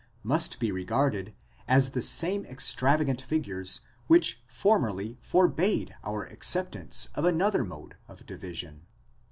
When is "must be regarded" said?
0.23-1.31